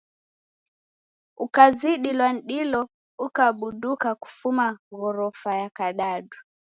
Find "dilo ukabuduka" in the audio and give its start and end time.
2.47-4.15